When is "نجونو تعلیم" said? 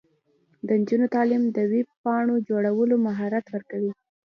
0.79-1.43